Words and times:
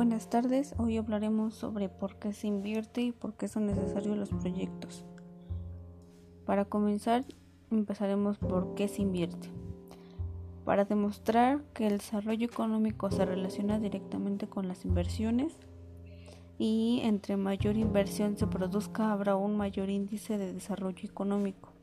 Buenas 0.00 0.30
tardes, 0.30 0.74
hoy 0.78 0.96
hablaremos 0.96 1.52
sobre 1.52 1.90
por 1.90 2.16
qué 2.16 2.32
se 2.32 2.46
invierte 2.46 3.02
y 3.02 3.12
por 3.12 3.34
qué 3.34 3.48
son 3.48 3.66
necesarios 3.66 4.16
los 4.16 4.30
proyectos. 4.30 5.04
Para 6.46 6.64
comenzar, 6.64 7.26
empezaremos 7.70 8.38
por 8.38 8.74
qué 8.74 8.88
se 8.88 9.02
invierte. 9.02 9.50
Para 10.64 10.86
demostrar 10.86 11.62
que 11.74 11.86
el 11.86 11.98
desarrollo 11.98 12.46
económico 12.46 13.10
se 13.10 13.26
relaciona 13.26 13.78
directamente 13.78 14.48
con 14.48 14.68
las 14.68 14.86
inversiones 14.86 15.58
y 16.56 17.00
entre 17.02 17.36
mayor 17.36 17.76
inversión 17.76 18.38
se 18.38 18.46
produzca 18.46 19.12
habrá 19.12 19.36
un 19.36 19.54
mayor 19.54 19.90
índice 19.90 20.38
de 20.38 20.54
desarrollo 20.54 21.06
económico. 21.06 21.74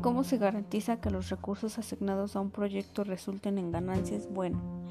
¿Cómo 0.00 0.24
se 0.24 0.38
garantiza 0.38 1.02
que 1.02 1.10
los 1.10 1.28
recursos 1.28 1.78
asignados 1.78 2.34
a 2.34 2.40
un 2.40 2.50
proyecto 2.50 3.04
resulten 3.04 3.58
en 3.58 3.72
ganancias? 3.72 4.26
Bueno, 4.32 4.81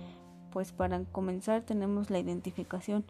pues 0.51 0.71
para 0.71 1.03
comenzar 1.05 1.61
tenemos 1.61 2.09
la 2.09 2.19
identificación. 2.19 3.05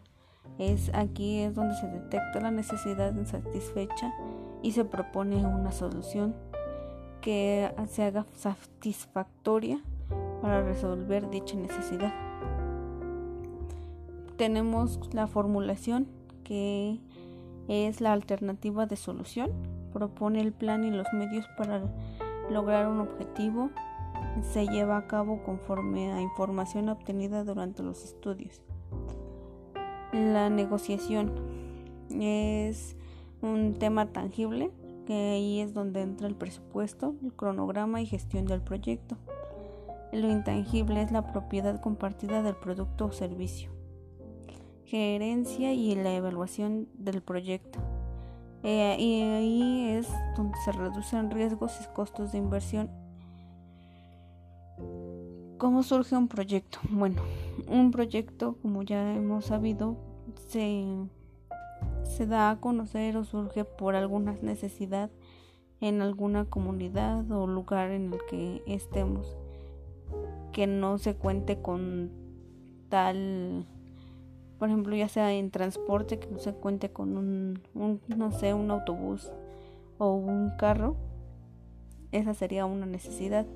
Es 0.58 0.92
aquí 0.94 1.40
es 1.40 1.54
donde 1.54 1.74
se 1.76 1.86
detecta 1.86 2.40
la 2.40 2.50
necesidad 2.50 3.14
insatisfecha 3.14 4.12
y 4.62 4.72
se 4.72 4.84
propone 4.84 5.36
una 5.44 5.72
solución 5.72 6.34
que 7.20 7.72
se 7.88 8.04
haga 8.04 8.26
satisfactoria 8.34 9.80
para 10.40 10.62
resolver 10.62 11.30
dicha 11.30 11.56
necesidad. 11.56 12.12
Tenemos 14.36 14.98
la 15.12 15.26
formulación 15.26 16.08
que 16.42 16.98
es 17.68 18.00
la 18.00 18.12
alternativa 18.12 18.86
de 18.86 18.96
solución. 18.96 19.50
Propone 19.92 20.40
el 20.40 20.52
plan 20.52 20.84
y 20.84 20.90
los 20.90 21.06
medios 21.12 21.46
para 21.56 21.82
lograr 22.50 22.88
un 22.88 23.00
objetivo 23.00 23.70
se 24.40 24.66
lleva 24.66 24.96
a 24.96 25.06
cabo 25.06 25.42
conforme 25.42 26.12
a 26.12 26.20
información 26.20 26.88
obtenida 26.88 27.44
durante 27.44 27.82
los 27.82 28.04
estudios. 28.04 28.62
La 30.12 30.50
negociación 30.50 31.32
es 32.10 32.96
un 33.40 33.74
tema 33.74 34.06
tangible, 34.06 34.70
que 35.06 35.32
ahí 35.32 35.60
es 35.60 35.74
donde 35.74 36.02
entra 36.02 36.28
el 36.28 36.34
presupuesto, 36.34 37.14
el 37.22 37.32
cronograma 37.32 38.00
y 38.00 38.06
gestión 38.06 38.46
del 38.46 38.62
proyecto. 38.62 39.16
Lo 40.12 40.30
intangible 40.30 41.02
es 41.02 41.10
la 41.10 41.32
propiedad 41.32 41.80
compartida 41.80 42.42
del 42.42 42.56
producto 42.56 43.06
o 43.06 43.12
servicio. 43.12 43.70
Gerencia 44.84 45.72
y 45.72 45.94
la 45.94 46.14
evaluación 46.14 46.88
del 46.94 47.22
proyecto. 47.22 47.78
Eh, 48.62 48.96
y 48.98 49.22
ahí 49.22 49.88
es 49.96 50.08
donde 50.36 50.56
se 50.64 50.72
reducen 50.72 51.30
riesgos 51.30 51.72
y 51.80 51.94
costos 51.94 52.32
de 52.32 52.38
inversión 52.38 53.01
¿Cómo 55.62 55.84
surge 55.84 56.16
un 56.16 56.26
proyecto? 56.26 56.80
Bueno, 56.90 57.22
un 57.68 57.92
proyecto, 57.92 58.56
como 58.62 58.82
ya 58.82 59.14
hemos 59.14 59.44
sabido, 59.44 59.96
se, 60.48 60.84
se 62.02 62.26
da 62.26 62.50
a 62.50 62.60
conocer 62.60 63.16
o 63.16 63.22
surge 63.22 63.64
por 63.64 63.94
alguna 63.94 64.34
necesidad 64.42 65.08
en 65.80 66.02
alguna 66.02 66.46
comunidad 66.46 67.30
o 67.30 67.46
lugar 67.46 67.92
en 67.92 68.12
el 68.12 68.18
que 68.28 68.64
estemos, 68.66 69.36
que 70.50 70.66
no 70.66 70.98
se 70.98 71.14
cuente 71.14 71.62
con 71.62 72.10
tal, 72.88 73.64
por 74.58 74.68
ejemplo, 74.68 74.96
ya 74.96 75.06
sea 75.06 75.32
en 75.32 75.52
transporte, 75.52 76.18
que 76.18 76.26
no 76.26 76.40
se 76.40 76.54
cuente 76.54 76.90
con 76.90 77.16
un, 77.16 77.62
un 77.74 78.00
no 78.08 78.32
sé, 78.32 78.52
un 78.52 78.68
autobús 78.72 79.30
o 79.98 80.12
un 80.12 80.50
carro, 80.58 80.96
esa 82.10 82.34
sería 82.34 82.66
una 82.66 82.84
necesidad. 82.84 83.46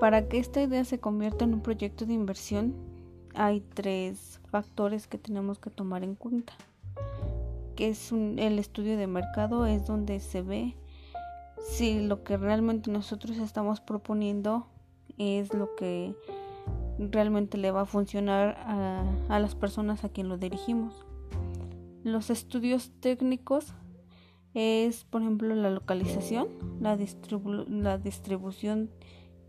Para 0.00 0.28
que 0.28 0.38
esta 0.38 0.62
idea 0.62 0.84
se 0.84 0.98
convierta 0.98 1.44
en 1.44 1.54
un 1.54 1.60
proyecto 1.60 2.04
de 2.04 2.14
inversión, 2.14 2.74
hay 3.34 3.60
tres 3.60 4.40
factores 4.50 5.06
que 5.06 5.18
tenemos 5.18 5.58
que 5.58 5.70
tomar 5.70 6.04
en 6.04 6.14
cuenta. 6.14 6.52
Que 7.76 7.88
es 7.88 8.12
el 8.12 8.58
estudio 8.58 8.96
de 8.96 9.06
mercado, 9.06 9.66
es 9.66 9.86
donde 9.86 10.20
se 10.20 10.42
ve 10.42 10.76
si 11.64 12.00
lo 12.00 12.22
que 12.22 12.36
realmente 12.36 12.90
nosotros 12.90 13.38
estamos 13.38 13.80
proponiendo 13.80 14.66
es 15.16 15.54
lo 15.54 15.74
que 15.76 16.14
realmente 16.98 17.58
le 17.58 17.70
va 17.70 17.82
a 17.82 17.86
funcionar 17.86 18.56
a, 18.66 19.38
las 19.38 19.54
personas 19.54 20.04
a 20.04 20.08
quien 20.08 20.28
lo 20.28 20.38
dirigimos. 20.38 21.06
Los 22.02 22.30
estudios 22.30 22.92
técnicos 23.00 23.72
es, 24.52 25.04
por 25.04 25.22
ejemplo, 25.22 25.54
la 25.54 25.70
localización, 25.70 26.48
la 26.80 26.96
distribución 27.98 28.90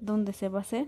dónde 0.06 0.34
se 0.34 0.50
va 0.50 0.60
a 0.60 0.62
hacer, 0.62 0.88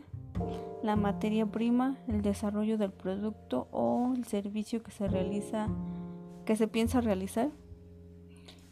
la 0.83 0.95
materia 0.95 1.45
prima, 1.45 1.97
el 2.07 2.21
desarrollo 2.21 2.77
del 2.77 2.91
producto 2.91 3.67
o 3.71 4.13
el 4.15 4.25
servicio 4.25 4.83
que 4.83 4.91
se 4.91 5.07
realiza, 5.07 5.67
que 6.45 6.55
se 6.55 6.67
piensa 6.67 7.01
realizar, 7.01 7.49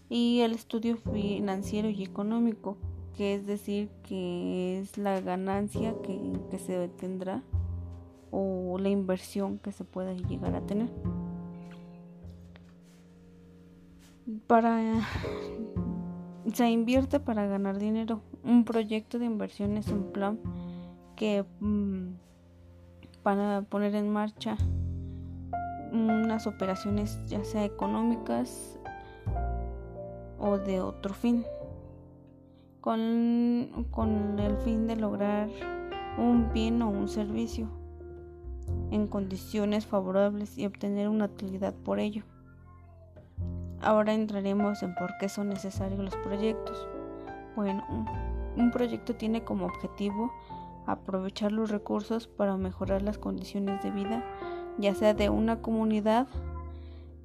y 0.10 0.42
el 0.42 0.54
estudio 0.54 0.98
financiero 0.98 1.90
y 1.90 2.04
económico, 2.04 2.78
que 3.18 3.36
es 3.36 3.46
decir, 3.46 3.90
que 4.04 4.80
es 4.80 4.98
la 4.98 5.20
ganancia 5.22 5.96
que, 6.04 6.20
que 6.52 6.60
se 6.60 6.88
tendrá 6.90 7.42
o 8.32 8.78
la 8.80 8.90
inversión 8.90 9.58
que 9.60 9.72
se 9.72 9.84
pueda 9.84 10.14
llegar 10.14 10.56
a 10.56 10.62
tener. 10.62 10.90
Para 14.48 15.02
se 16.54 16.70
invierte 16.70 17.20
para 17.20 17.46
ganar 17.48 17.80
dinero. 17.80 18.22
Un 18.44 18.66
proyecto 18.66 19.20
de 19.20 19.26
inversión 19.26 19.78
es 19.78 19.88
un 19.90 20.12
plan 20.12 20.40
que 21.16 21.46
mm, 21.60 22.16
para 23.24 23.64
poner 23.64 23.96
en 23.96 24.12
marcha 24.12 24.58
unas 25.92 26.46
operaciones 26.48 27.20
ya 27.28 27.44
sea 27.44 27.64
económicas 27.64 28.78
o 30.38 30.58
de 30.58 30.82
otro 30.82 31.14
fin 31.14 31.46
con, 32.82 33.88
con 33.92 34.38
el 34.40 34.58
fin 34.58 34.88
de 34.88 34.96
lograr 34.96 35.50
un 36.18 36.52
bien 36.54 36.82
o 36.82 36.90
un 36.90 37.08
servicio 37.08 37.68
en 38.92 39.08
condiciones 39.08 39.86
favorables 39.86 40.58
y 40.58 40.66
obtener 40.66 41.10
una 41.10 41.26
utilidad 41.26 41.74
por 41.74 42.00
ello. 42.00 42.24
Ahora 43.86 44.16
entraremos 44.16 44.82
en 44.82 44.96
por 44.96 45.16
qué 45.20 45.30
son 45.30 45.50
necesarios 45.50 46.00
los 46.00 46.16
proyectos. 46.16 46.88
Bueno, 47.56 47.86
un, 48.58 48.72
proyecto 48.72 49.14
tiene 49.14 49.44
como 49.44 49.68
objetivo 49.68 50.34
aprovechar 50.88 51.52
los 51.52 51.70
recursos 51.70 52.28
para 52.28 52.58
mejorar 52.58 53.04
las 53.04 53.20
condiciones 53.20 53.84
de 53.84 53.92
vida, 53.92 54.26
ya 54.80 54.96
sea 54.96 55.14
de 55.14 55.30
una 55.30 55.62
comunidad, 55.62 56.28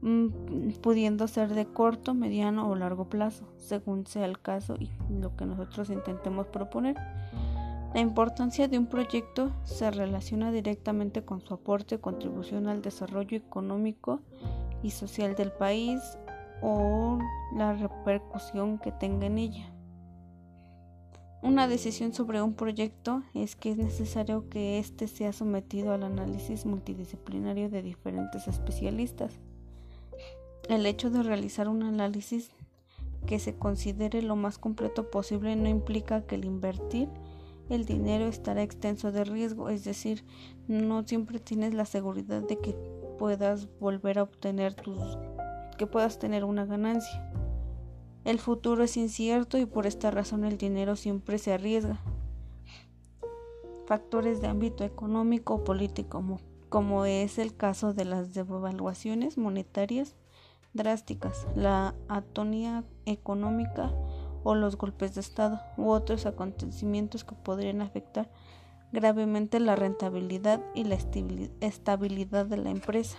mm, 0.02 0.72
pudiendo 0.82 1.28
ser 1.28 1.54
de 1.54 1.64
corto, 1.64 2.12
mediano 2.12 2.68
o 2.68 2.74
largo 2.74 3.06
plazo, 3.06 3.46
según 3.56 4.06
sea 4.06 4.26
el 4.26 4.38
caso 4.38 4.76
y 4.78 4.90
lo 5.08 5.34
que 5.36 5.46
nosotros 5.46 5.88
intentemos 5.88 6.46
proponer. 6.48 6.94
La 7.94 8.00
importancia 8.00 8.68
de 8.68 8.76
un 8.76 8.86
proyecto 8.86 9.50
se 9.64 9.90
relaciona 9.90 10.52
directamente 10.52 11.24
con 11.24 11.40
su 11.40 11.54
aporte 11.54 12.00
contribución 12.00 12.68
al 12.68 12.82
desarrollo 12.82 13.38
económico 13.38 14.20
y 14.82 14.90
social 14.90 15.34
del 15.34 15.52
país 15.52 16.18
o 16.62 17.18
la 17.54 17.74
repercusión 17.74 18.78
que 18.78 18.92
tenga 18.92 19.26
en 19.26 19.38
ella. 19.38 19.72
Una 21.42 21.68
decisión 21.68 22.12
sobre 22.12 22.42
un 22.42 22.52
proyecto 22.52 23.22
es 23.32 23.56
que 23.56 23.70
es 23.70 23.78
necesario 23.78 24.50
que 24.50 24.78
éste 24.78 25.08
sea 25.08 25.32
sometido 25.32 25.92
al 25.92 26.02
análisis 26.02 26.66
multidisciplinario 26.66 27.70
de 27.70 27.82
diferentes 27.82 28.46
especialistas. 28.46 29.32
El 30.68 30.84
hecho 30.84 31.08
de 31.08 31.22
realizar 31.22 31.68
un 31.68 31.82
análisis 31.82 32.50
que 33.26 33.38
se 33.38 33.54
considere 33.54 34.20
lo 34.22 34.36
más 34.36 34.58
completo 34.58 35.10
posible 35.10 35.56
no 35.56 35.68
implica 35.68 36.26
que 36.26 36.34
el 36.34 36.44
invertir 36.44 37.08
el 37.70 37.86
dinero 37.86 38.26
estará 38.26 38.62
extenso 38.62 39.12
de 39.12 39.24
riesgo, 39.24 39.68
es 39.68 39.84
decir, 39.84 40.24
no 40.68 41.04
siempre 41.04 41.38
tienes 41.38 41.72
la 41.72 41.84
seguridad 41.84 42.42
de 42.42 42.58
que 42.58 42.74
puedas 43.18 43.68
volver 43.78 44.18
a 44.18 44.24
obtener 44.24 44.74
tus 44.74 44.98
que 45.80 45.86
puedas 45.86 46.18
tener 46.18 46.44
una 46.44 46.66
ganancia. 46.66 47.32
El 48.26 48.38
futuro 48.38 48.84
es 48.84 48.98
incierto 48.98 49.56
y 49.56 49.64
por 49.64 49.86
esta 49.86 50.10
razón 50.10 50.44
el 50.44 50.58
dinero 50.58 50.94
siempre 50.94 51.38
se 51.38 51.54
arriesga. 51.54 51.98
Factores 53.86 54.42
de 54.42 54.48
ámbito 54.48 54.84
económico 54.84 55.54
o 55.54 55.64
político, 55.64 56.22
como, 56.68 57.06
es 57.06 57.38
el 57.38 57.56
caso 57.56 57.94
de 57.94 58.04
las 58.04 58.34
devaluaciones 58.34 59.38
monetarias 59.38 60.16
drásticas, 60.74 61.46
la 61.56 61.94
atonía 62.08 62.84
económica 63.06 63.90
o 64.44 64.54
los 64.54 64.76
golpes 64.76 65.14
de 65.14 65.22
Estado 65.22 65.62
u 65.78 65.88
otros 65.88 66.26
acontecimientos 66.26 67.24
que 67.24 67.34
podrían 67.36 67.80
afectar 67.80 68.30
gravemente 68.92 69.58
la 69.60 69.76
rentabilidad 69.76 70.60
y 70.74 70.84
la 70.84 70.98
estabilidad 71.62 72.44
de 72.44 72.56
la 72.58 72.68
empresa. 72.68 73.16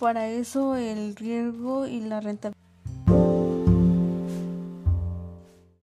Para 0.00 0.28
eso 0.28 0.76
el 0.76 1.14
riesgo 1.14 1.86
y 1.86 2.00
la 2.00 2.22
rentabilidad 2.22 2.59